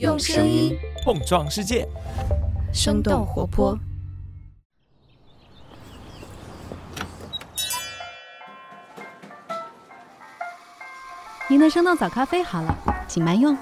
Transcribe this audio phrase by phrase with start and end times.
[0.00, 1.86] 用声音碰撞世界，
[2.72, 3.78] 生动活泼。
[11.48, 12.76] 您的生动早咖啡好了，
[13.06, 13.56] 请慢用。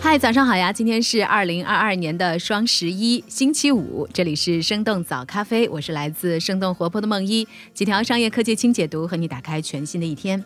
[0.00, 0.72] 嗨，早上好呀！
[0.72, 10.44] 今天是二零二二年的双十一，星期五，这里是生动早咖啡，我是来自生动活泼的梦一，几条商业科技轻解读，和你打开全新的一天。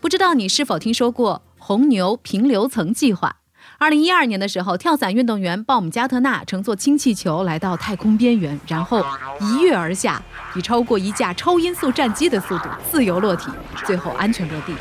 [0.00, 3.36] 不知道你是否听说过红牛平流层计划？
[3.78, 9.04] 二零一二年的时候，跳伞运动员鲍姆加特纳乘坐氢气球来到太空边缘，然后
[9.38, 10.22] 一跃而下，
[10.54, 13.50] 以超过一架超音速战机的速度自由落体，
[13.84, 14.74] 最后安全落地。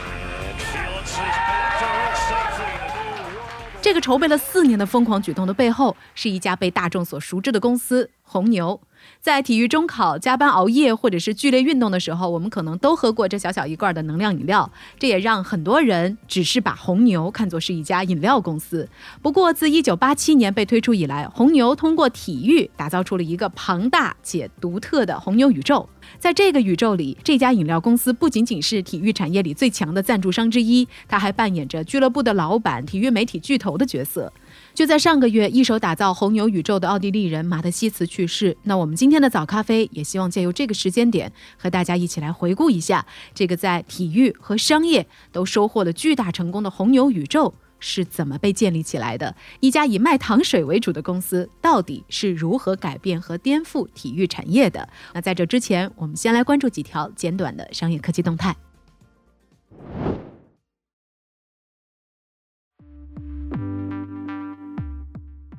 [3.82, 8.82] 这个筹备了四年的疯狂举动的背后，是一家被大众所熟知的公司——红牛。
[9.22, 14.72] 在体育中考、加班熬夜或者是剧烈运动的时候，我们可能都喝过这小小一罐的能量饮料。
[14.98, 18.90] 这也让很多人只是把红牛看作是一家饮料公司。
[19.22, 25.88] 不过，自1987年被推出以来，红牛通过体育打造出了一个庞大且独特的红牛宇宙。
[26.18, 34.34] 在这个宇宙里，这家饮料公司不仅仅是体育产业里最强的赞助商之一，它还扮演着俱乐部的老板、体育媒体巨头的角色。
[34.76, 38.58] 就在上个月，一手打造红牛宇宙的奥地利人马特西茨去世。
[38.64, 49.34] 那我们今天的早咖啡也希望借由这个时间点，和大家一起来回顾一下这个在体育和商业都收获了巨大成功的红牛宇宙是怎么被建立起来的。
[49.62, 54.90] 一家以卖糖水为主的公司到底是如何改变和颠覆体育产业的？
[55.14, 58.54] 那在这之前，我们先来关注几条简短的商业科技动态。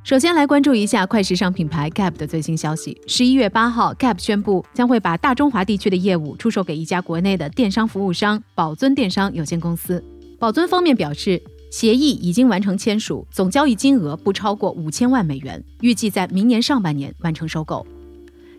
[0.06, 2.96] 首先来关注一下快时尚品牌 Gap 的最新消息。
[3.08, 10.00] 十一月八号，Gap 宣布将会把大中华地区的业务出售给一家国内的电商服务商宝尊电商有限公司。
[10.38, 17.84] 宝尊方面表示，协议已经完成签署，总交易金额不超过五千万美元，预计在明年上半年完成收购。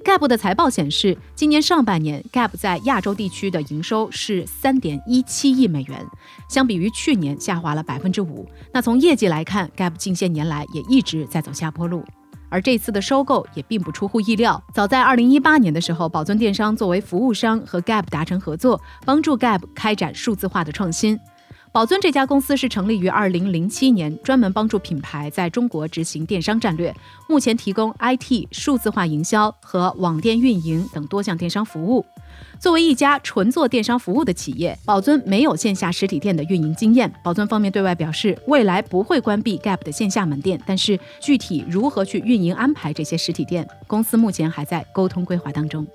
[0.07, 5.99] Gap 的财报显示，今年上半年 Gap 在亚洲地区的营收是三点一七亿美元，
[6.47, 8.47] 相比于去年下滑了百分之五。
[8.71, 12.05] 那从业绩来看，Gap 近些年来也一直在走下坡路，
[12.47, 14.63] 而这次的收购也并不出乎意料。
[14.73, 21.19] 早在二零一八年的时候，宝尊电商作为服务商和 Gap 达成合作，帮助 Gap 开展数字化的创新。
[21.77, 26.91] 宝尊这家公司是成立于二零零七年，专门帮助品牌在中国执行电商战略。
[27.29, 32.03] 目前提供 IT、数字化营销和网店运营等多项电商服务。
[32.59, 37.13] 作为一家纯做电商服务的企业，宝尊没有线下实体店的运营经验。
[37.23, 45.85] 宝尊方面对外表示，未来不会关闭 Gap 的线下门店，但是具体如何去运营安排这些实体店，公司目前还在沟通规划当中。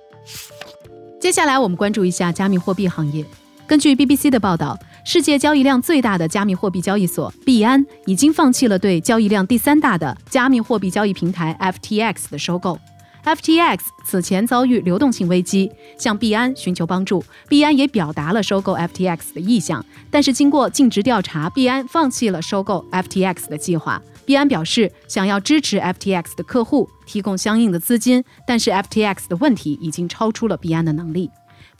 [1.20, 3.25] 接下来我们关注一下加密货币行业。
[3.66, 4.78] 根据 BBC 的报道。
[5.04, 12.78] 世界交易量最大的加密货币交易所币安已经放弃了对交易量第三大的加密货币交易平台 FTX 的收购。
[13.24, 17.24] FTX 此前遭遇流动性危机，向币安寻求帮助。
[17.48, 24.00] 币安也表达了收购 FTX 的意向，但是经过尽职调查，币安放弃了收购 FTX 的计划。
[24.24, 31.30] 币安表示想要支持 FTX 的客户，提供相应的资金，但是 FTX 的问题已经超出了币安的能力。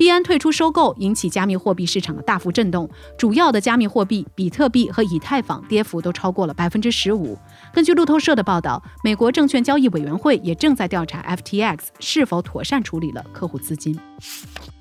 [0.03, 2.91] 币安退出收购，引起加密货币市场的大幅震动。
[3.17, 7.39] 主要的加密货币比特币和以太坊跌幅都超过了百分之十五。
[7.73, 13.97] 根据路透社的报道，美国证券交易委员会也正在调查 FTX 是否妥善处理了客户资金。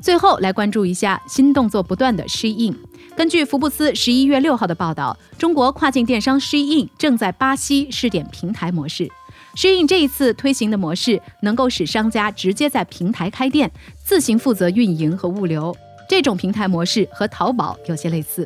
[0.02, 2.76] 最后来关注一下新动作不断的 Shein。
[3.16, 9.08] 根据福布斯十一月六号的报道，中国跨境电商 Shein 正在巴西试点平台模式。
[9.54, 13.70] Shein 这一次推行的模式能够使商家直接在平台开店，
[14.12, 15.74] 自行负责运营和物流。
[16.06, 18.46] 这种平台模式和淘宝有些类似。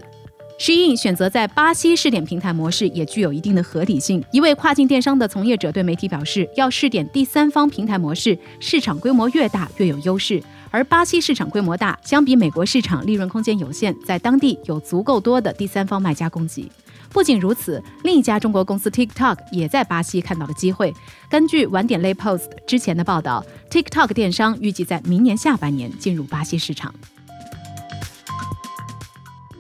[0.59, 4.23] Shein 选择在巴西试点平台模式也具有一定的合理性。
[4.29, 10.39] 一位跨境电商的从业者对媒体表示，要试点第三方平台模式，市场规模越大越有优势。
[10.69, 16.69] 而巴西市场规模大，相比美国市场利润空间有限，在当地有足够多的第三方卖家供给。
[17.15, 20.94] 不仅如此，另一家中国公司 TikTok 也在巴西看到了机会。
[21.29, 23.41] 根据晚点类 Post 之前的报道
[23.71, 26.94] ，TikTok 电商预计在明年下半年进入巴西市场。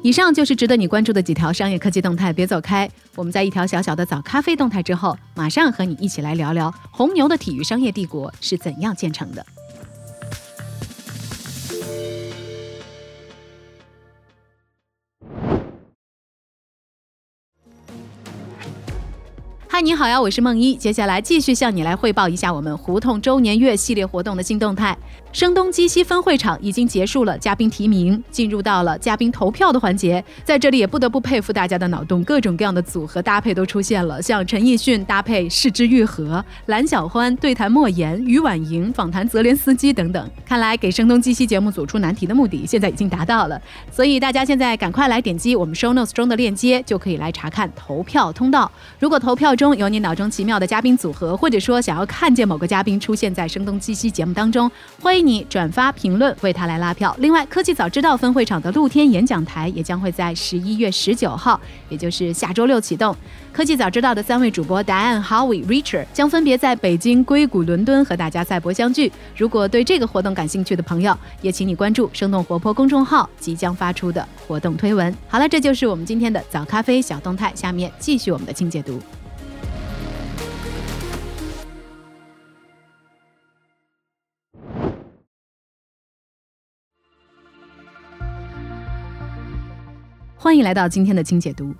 [0.01, 2.91] 以上就是值得你关注的几条商业科技动态，别走开。
[3.15, 9.45] 我们在一条小小的早咖啡动态之后，马上和你一起来聊聊红牛的体育商业帝国是怎样建成的。
[19.85, 20.73] 你好呀，我是梦一。
[20.75, 24.97] 接下来继续向你来汇报一下我们胡同周年月系列活动的新动态。
[25.35, 30.23] 声东击西分会场已经结束了嘉宾提名，进入到了嘉宾投票的环节。
[30.45, 40.31] 在这里也不得不佩服大家的脑洞，各种各样的组合搭配都出现了，像陈奕迅搭配柿之愈合，蓝小欢对谈莫言，于婉莹访谈泽连斯基等等。
[40.45, 43.61] 看来给声东击西节目组出难题的目的现在已经达到了，
[43.91, 48.71] 所以大家现在赶快来点击我们 show notes 中的链接，就可以来查看投票通道。
[49.01, 54.71] 如果投票中有你脑中奇妙的嘉宾组合，或者说想要看见某个嘉宾出现在声东击西节目当中，
[55.01, 55.24] 欢迎。
[55.25, 57.15] 你转发评论为他来拉票。
[57.19, 63.15] 另外，科技早知道分会场的露天演讲台也将会在十一月十九号，也就是下周六启动。
[63.51, 69.11] 科技早知道的三位主播 Diane、Howie、Richard 将分别在北京、硅谷、伦敦和大家赛博相聚。
[69.35, 75.15] 如果对这个活动感兴趣的朋友，也请你关注“生动活泼”公众号即将发出的活动推文。
[75.27, 77.51] 好了，这就是我们今天的早咖啡小动态。
[77.55, 78.99] 下面继续我们的清解读。
[90.45, 91.73] 欢迎来到今天的清解读。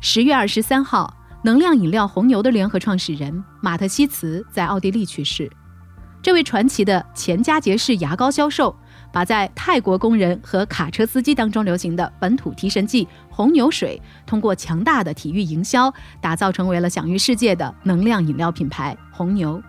[0.00, 5.50] 十月二十三号，能量饮料红牛的联合创始人马特希茨在奥地利去世。
[6.22, 8.76] 这位传奇的前佳洁士牙膏销售，
[9.12, 19.60] 把在泰国工人和卡车司机当中流行的本土提神剂红牛水，通过强大的体育营销，打造成为了享誉世界的能量饮料品牌红牛。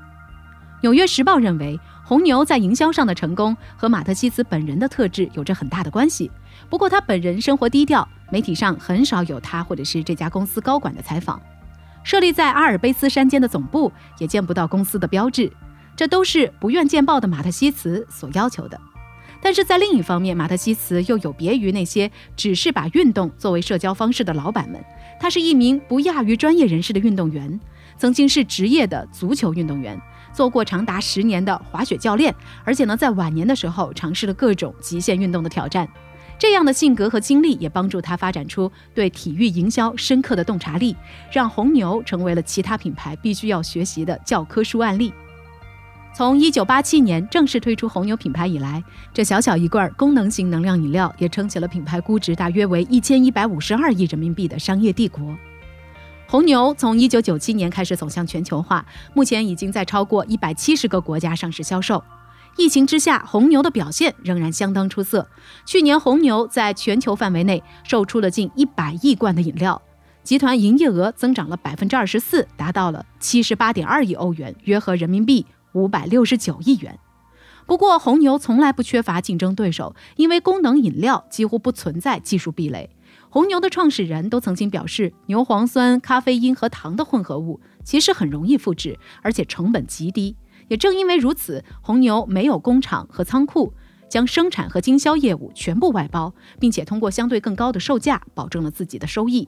[0.84, 6.30] 纽约时报认为，红牛在营销上的成功和马特希茨本人的特质有着很大的关系。
[6.70, 11.40] 不过他本人生活低调，媒体上很少有他或者是这家公司高管的采访。
[12.04, 15.54] 设立在阿尔卑斯山间的总部也见不到公司的标志，
[15.96, 18.82] 这都是不愿见报的马特西茨所要求的。
[19.40, 24.84] 但是在另一方面，马特西茨又有别于那些只是把运动作为社交方式的老板们，
[25.20, 27.60] 他是一名不亚于专业人士的运动员，
[28.00, 30.02] 曾经是职业的足球运动员，
[30.34, 32.34] 做过长达十年的滑雪教练，
[32.64, 35.88] 而且呢在晚年的时候尝试了各种极限运动的挑战。
[36.38, 40.96] 这样的性格和经历也帮助他发展出对体育营销深刻的洞察力，
[41.32, 45.14] 让红牛成为了其他品牌必须要学习的教科书案例。
[46.16, 48.84] 从1987年正式推出红牛品牌以来，
[49.14, 55.36] 这小小一罐功能型能量饮料也撑起了品牌估值大约为1152亿人民币的商业帝国。
[56.28, 62.04] 红牛从1997年开始走向全球化，目前已经在超过170个国家上市销售。
[62.56, 65.28] 疫情之下，红牛的表现仍然相当出色。
[65.66, 69.82] 去年，红牛在全球范围内售出了近一百亿罐的饮料，
[70.24, 77.00] 集团营业额增长了百分之二十四，达到了七十八点二亿欧元，约合人民币五百六十九亿元。
[77.66, 82.90] 不过，红牛从来不缺乏竞争对手，因为功能饮料几乎不存在技术壁垒。
[83.30, 90.36] 红牛的创始人都曾经表示，牛磺酸、咖啡因和糖的混合物其实很容易复制，而且成本极低。
[90.68, 93.74] 也正因为如此，红牛没有工厂和仓库，
[94.10, 99.48] 将生产和经销业务全部外包，并且通过相对更高的售价保证了自己的收益。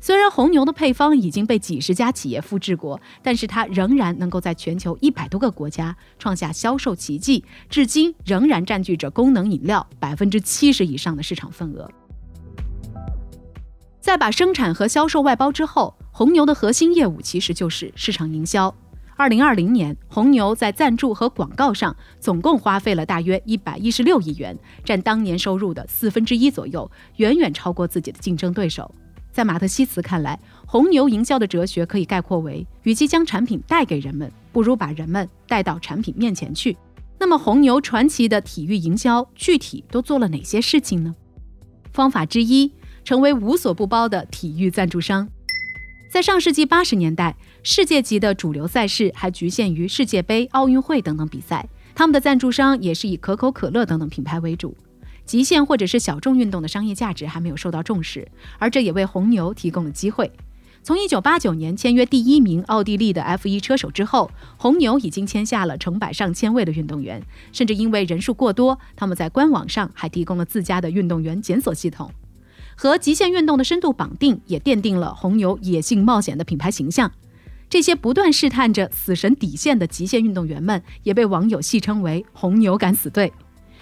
[0.00, 11.90] 虽然红牛的配方已经被几十家企业复制过，但是它仍然能够在全球一百多个国家创下销售奇迹，至今仍然占据着功能饮料百分之七十以上的市场份额。
[13.98, 18.74] 在把生产和销售外包之后，红牛的核心业务其实就是市场营销。
[19.16, 28.92] 二零二零年，红牛在赞助和广告上总共花费了大约一百一十六亿元，占当年收入的四分之一左右，远远超过自己的竞争对手。
[29.32, 36.76] 在马特希茨看来，红牛营销的哲学可以概括为：与其将产品带给人们，不如把人们带到产品面前去。
[37.18, 41.14] 那么，红牛传奇的体育营销具体都做了哪些事情呢？
[41.92, 42.72] 方法之一，
[43.04, 45.28] 成为无所不包的体育赞助商。
[46.10, 54.76] 在上世纪八十年代，世界级的主流赛事还局限于世界杯、奥运会等等比赛，他们的赞助商也是以可口可乐等等品牌为主。
[55.24, 58.28] 极限或者是小众运动的商业价值还没有受到重视，
[58.58, 60.30] 而这也为红牛提供了机会。
[60.82, 72.12] 从一九八九年签约第一名奥地利的 F 一车手之后，红牛已经签下了成百上千位的运动员，甚至因为人数过多，他们在官网上还提供了自家的运动员检索系统。
[72.76, 77.10] 和极限运动的深度绑定，也奠定了红牛野性冒险的品牌形象。
[77.74, 83.32] 这些不断试探着死神底线的极限运动员们，也被网友戏称为“红牛敢死队”。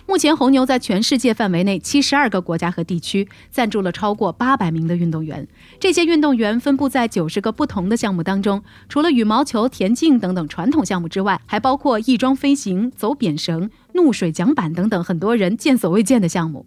[0.08, 5.46] 目前，红牛在全世界范围内七十二个国家和地区赞助了超过八百名的运动员。
[5.78, 16.64] 这些运动员分布在九十个不同的项目当中，除了羽毛球、田径等等传统项目之外，还包括翼装飞行、走扁绳、怒水桨板等等很多人见所未见的项目。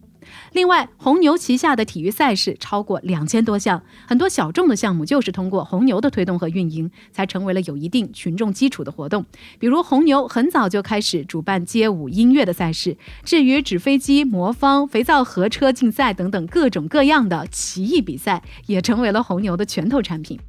[0.54, 9.26] 另外，红牛旗下的体育赛事超过两千多项，很多小众的项目就是通过红牛的推动和运营，才成为了有一定群众基础的活动。
[9.60, 12.98] 比如，红牛很早就开始主办街舞、音乐的赛事。
[13.24, 20.40] 至于纸飞机、魔方、肥皂盒车竞赛等等各种各样的奇异比赛，也成为了红牛的拳头产品。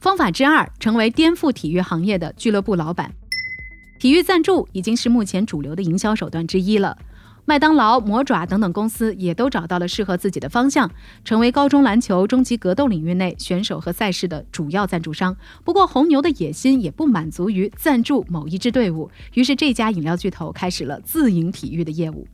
[0.00, 3.12] 方法之二，成为颠覆体育行业的俱乐部老板。
[3.98, 6.96] 体育赞助已经是目前主流的营销手段之一了。
[7.48, 10.90] 麦当劳、魔爪等等公司也都找到了适合自己的方向，
[11.24, 15.34] 成为高中篮球、终极格斗领域内选手和赛事的主要赞助商。
[15.64, 22.28] 不过，红牛的野心也不满足于赞助某一支队伍，于是这家饮料巨头开始了自营体育的业务。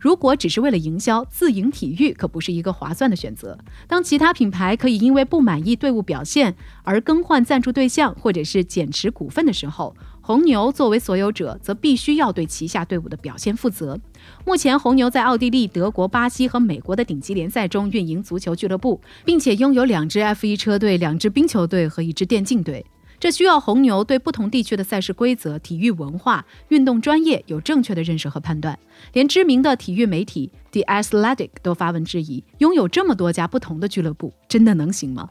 [0.00, 3.58] 如果只是为了营销，自营体育可不是一个划算的选择。
[3.86, 6.54] 当其他品牌可以因为不满意队伍表现
[6.84, 9.94] 而更换赞助对象，或者是减持股份的时候，
[10.26, 14.00] 红牛作为所有者，则必须要对旗下队伍的表现负责。
[14.46, 22.82] 目前，红牛在奥地利、德国、巴西和美国的顶级联赛中运营足球俱乐部，并且拥有两支 F1 车队、两支冰球队和一支电竞队。
[23.20, 28.78] 这需要红牛对不同地区的赛事规则、体育文化、运动专业有正确的认识和判断。
[29.12, 35.28] 连知名的体育媒体 The Athletic 都发文质疑：拥有这么多家不同的俱乐部，真的能行吗？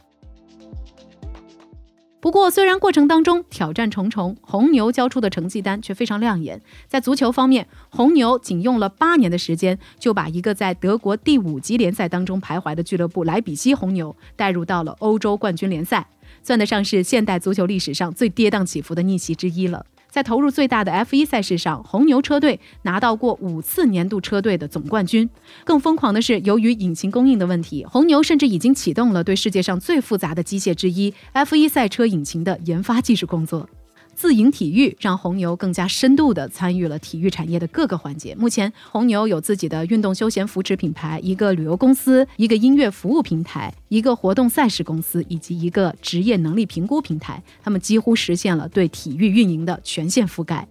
[2.24, 6.62] 不过，虽然过程当中挑战重重，红牛交出的成绩单却非常亮眼。
[6.88, 16.08] 在足球方面，红牛仅用了八年的时间，就把一个在德国第五级联赛当中徘徊的俱乐部莱比锡红牛带入到了欧洲冠军联赛，
[16.42, 19.86] 算得上是现代足球历史上最跌宕起伏的逆袭之一了。
[20.13, 25.27] 在投入最大的 F1 赛事上，红牛车队拿到过五次年度车队的总冠军。
[25.63, 33.67] 更疯狂的是，由于引擎供应的问题，红牛甚至已经启动了对世界上最复杂的机械之一 F1 赛车引擎的研发技术工作。
[34.15, 38.36] 自营体育让红牛更加深度地参与了体育产业的各个环节。
[38.36, 47.43] 目前，红牛有自己的运动休闲扶持品牌、一个旅游公司、一个音乐服务平台、一个活动赛事公司以及一个职业能力评估平台。
[47.63, 50.67] 他们几乎实现了对体育运营的全线覆盖。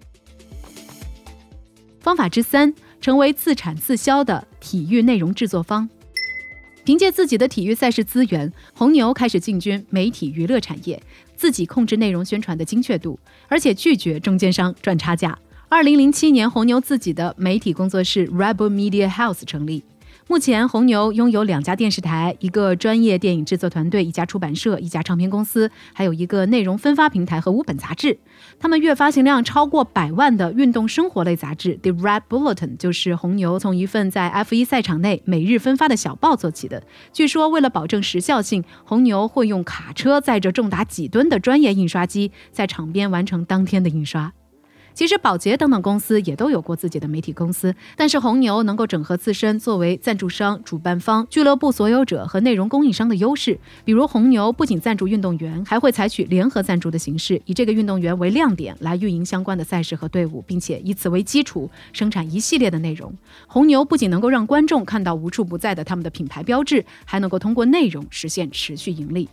[2.00, 5.88] 方法之三，成为自产自销的体育内容制作方。
[6.84, 11.00] 凭借自己的体育赛事资源，红牛开始进军媒体娱乐产业。
[11.42, 13.18] 自己控制内容宣传的精确度，
[13.48, 15.36] 而且拒绝中间商赚差价。
[15.68, 19.82] 二零零七年，红牛自己的媒体工作室 Rebel Media House 成立。
[20.32, 28.18] 目前，红牛拥有两家电视台、一个专业电影制作团队、一家出版社、一家唱片公司，还有一个内容分发平台和五本杂志。
[28.58, 36.82] 他们月发行量超过百万的运动生活类杂志《The Red Bulletin》就是红牛从一份在 F1 赛场内每日分发的小报做起的。
[37.12, 44.32] 据说，为了保证时效性，红牛会用卡车载着重达几吨的专业印刷机，在场边完成当天的印刷。
[44.94, 53.58] 其实，宝洁等等公司也都有过自己的媒体公司，但是红牛能够整合自身作为赞助商、主办方、俱乐部所有者和内容供应商的优势。
[53.84, 63.12] 比如，红牛不仅赞助运动员，还会采取联合赞助的形式，以这个运动员为亮点来运营相关的赛事和队伍，并且以此为基础生产一系列的内容。
[63.46, 69.28] 红牛不仅能够让观众看到无处不在的他们的品牌标志，还能够通过内容实现持续盈利。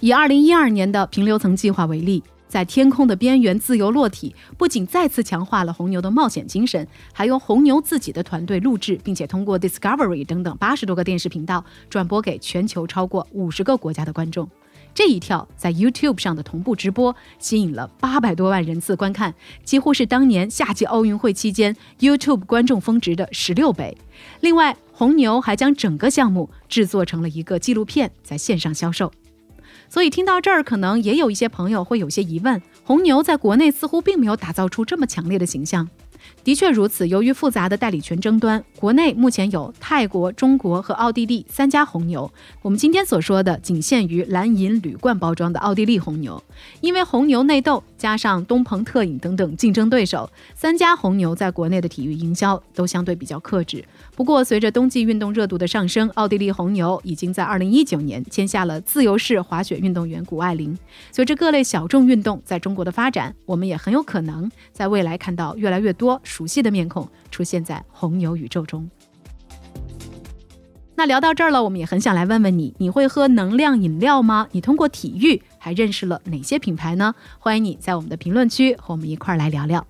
[0.00, 2.22] 以二零一二年的平流层计划为例。
[2.50, 14.48] 在天空的边缘自由落体，不仅再次强化了红牛的冒险精神，还由红牛自己的团队录制，并且通过 Discovery 等等八十多个电视频道转播给全球超过五十个国家的观众。
[14.92, 23.96] 这一跳在 YouTube 上的同步直播吸引了八百多万人次观看，几乎是当年夏季奥运会期间 YouTube 观众峰值的十六倍。
[24.40, 29.12] 另外，红牛还将整个项目制作成了一个纪录片，在线上销售。
[29.90, 35.88] 所以听到这儿，可能也有一些朋友会有些疑问：红牛在国内似乎并没有打造出这么强烈的形象。
[36.44, 37.06] 的确如此。
[37.08, 42.30] 由于复杂的代理权争端，国内目前有泰国、中国和奥地利三家红牛。
[42.62, 46.42] 我们今天所说的仅限于蓝银铝罐包装的奥地利红牛。
[46.80, 53.84] 因为红牛内斗，加上东鹏特饮等等竞争对手，三家红牛在国内的体育营销都相对比较克制。
[54.14, 60.76] 不过，随着冬季运动热度的上升，奥地利红牛已经在2019年签下了自由式滑雪运动员谷爱凌。
[61.10, 68.88] 随着各类小众运动在中国的发展，我们也很有可能在未来看到越来越多熟悉的面孔出现在红牛宇宙中。
[70.94, 74.48] 那聊到这儿了，我们也很想来问问你：你会喝能量饮料吗？
[74.52, 77.14] 你通过体育还认识了哪些品牌呢？
[77.38, 79.86] 欢迎你在我们的评论区和我们一块儿来聊聊。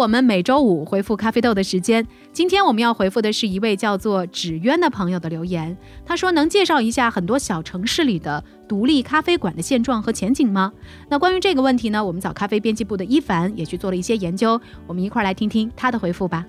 [0.00, 2.06] 我们每周五回复咖啡豆的时间。
[2.32, 5.76] 今天我们要回复的是一位叫做纸鸢的朋友的留言。
[6.06, 10.72] 他说：“能介绍一下很多小城市里的独立咖啡馆的现状和前景吗？”
[11.10, 16.46] 那关于这个问题呢，我们早咖啡编辑部的伊凡也去做了一些研究，我们一块来听听他的回复吧。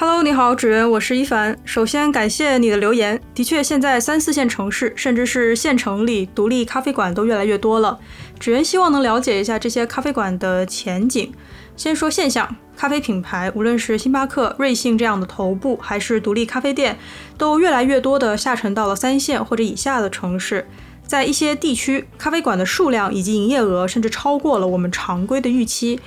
[0.00, 1.58] Hello，你好，纸鸢，我是一凡。
[1.64, 3.20] 首先感谢你的留言。
[3.34, 7.98] 的确，现在三四线城市，甚至是县城里，独立咖啡馆都越来越多了。
[8.38, 11.32] 纸鸢希望能了解一下这些咖啡馆的前景。
[11.76, 16.96] 先说现象，咖啡品牌，无论是星巴克、瑞幸这样的头部，还是独立咖啡店，
[17.36, 20.68] 都越来越多的下沉到了三线或者以下的城市。
[21.04, 25.98] 在一些地区，咖啡馆的数量以及营业额甚至超过了我们常规的预期。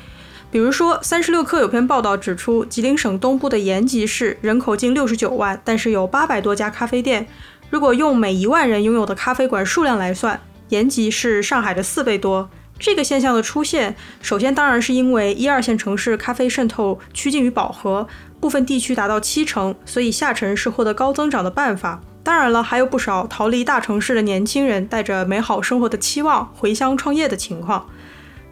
[0.51, 7.25] 比如说，三十六氪有篇报道指出，吉林省东部的延吉市人口近六十九万，但是有八百多家咖啡店。
[7.69, 12.49] 如果用每一万人拥有的咖啡馆数量来算，延吉是上海的四倍多。
[12.77, 18.05] 这个现象的出现，首先当然是因为一二线城市咖啡渗透趋近于饱和，
[18.41, 22.01] 部分地区达到七成，所以下沉是获得高增长的办法。
[22.23, 27.87] 当然了，还有不少逃离大城市的年轻人，带着美好生活的期望回乡创业的情况。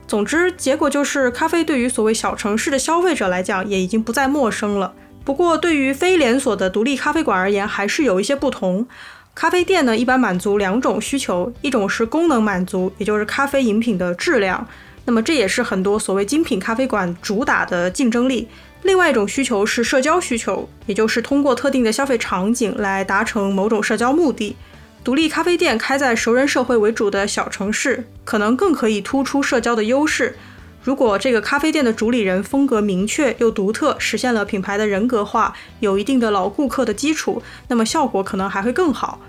[0.10, 4.92] 总之，结果就是咖啡对于所谓小城市的消费者来讲，也已经不再陌生了。
[5.24, 8.88] 不过，对于非连锁的独立咖啡馆而言，还是有一些不同。
[9.36, 14.68] 咖啡店呢，一般满足两种需求，一种是功能满足，也就是咖啡饮品的质量，
[15.06, 18.48] 那么这也是很多所谓精品咖啡馆主打的竞争力。
[18.82, 24.56] 另外一种需求是社交需求，也就是通过特定的消费场景来达成某种社交目的。
[25.04, 30.36] 独立咖啡店开在熟人社会为主的小城市，可能更可以突出社交的优势。
[30.84, 39.20] 如果这个咖啡店的主理人风格明确又独特，实现了品牌的人格化，有一定的老顾客的基础，那么效果可能还会更好。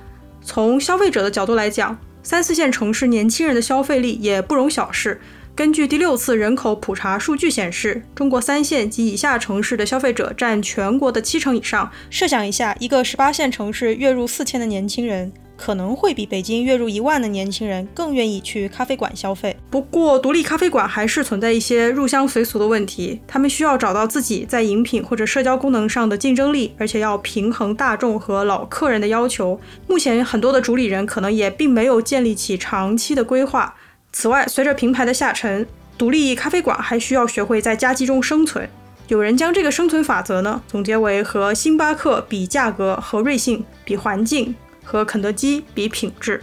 [0.42, 5.20] 从消费者的角度来讲，三四线城市年轻人的消费力也不容小视。
[5.54, 11.90] 根据第六次人口普查数据显示，中国三线及以下城市的消费者占全国的七成以上。
[12.08, 15.30] 设想一下，一个十八线城市月入四千的年轻人。
[15.60, 19.54] 可能会比北京月入一万的年轻人更愿意去咖啡馆消费。
[19.68, 23.20] 不过，独立咖啡馆还是存在一些入乡随俗的问题。
[23.28, 29.60] 他们需要找到自己在饮品或者社交功能上的竞争力，而且要平衡大众和老客人的要求。
[29.86, 33.74] 目前，很多的主理人可能也并没有建立起长期的规划。
[34.12, 35.66] 此外，随着平台的下沉，
[35.98, 38.66] 独立咖啡馆还需要学会在夹击中生存。
[39.08, 44.54] 有人将这个生存法则呢总结为和星巴克比价格，和瑞幸比环境。
[44.90, 46.42] 和肯德基比品质。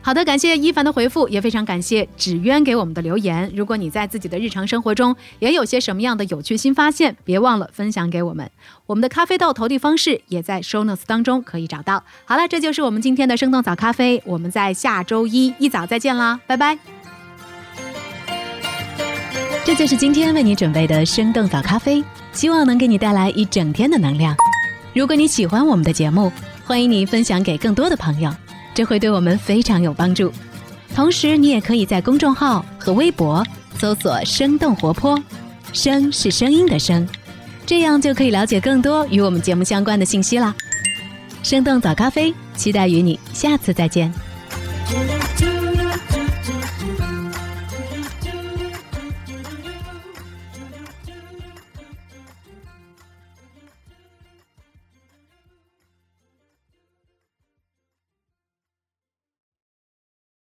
[0.00, 3.48] 好的，感谢一凡的回复，也非常感谢纸鸢给我们的留言。
[3.54, 8.50] 如果你在自己的日常生活中也有些什么样的有趣新发现，别忘了分享给我们。
[8.86, 12.02] 我们的咖啡豆投递方式也在 show notes 当中可以找到。
[12.24, 16.76] 好了，这就是我们今天的生动早咖啡，我们在下周一一早再见啦，拜拜。
[19.64, 24.34] 这就是今天为你准备的生动早咖啡，希望能给你带来一整天的能量。
[24.94, 26.30] 如果你喜欢我们的节目，
[26.66, 28.30] 欢迎你分享给更多的朋友，
[28.74, 30.30] 这会对我们非常有帮助。
[30.94, 33.42] 同时，你也可以在公众号和微博
[33.78, 35.18] 搜索“生动活泼”，
[35.72, 37.08] 声是声音的声，
[37.64, 40.54] 这样就可以了解更多与我们节目相关的信息啦。
[41.42, 44.12] 生动早咖啡，期待与你下次再见。